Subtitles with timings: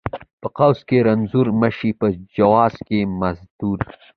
[0.21, 2.07] ـ په قوس کې رنځور مشې، په
[2.37, 3.79] جواز کې مزدور.